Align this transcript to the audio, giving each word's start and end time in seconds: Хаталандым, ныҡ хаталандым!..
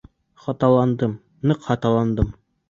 Хаталандым, 0.45 1.13
ныҡ 1.51 1.63
хаталандым!.. 1.69 2.35